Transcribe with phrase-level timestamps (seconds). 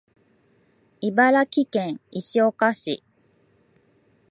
[0.99, 3.03] 茨城県石岡市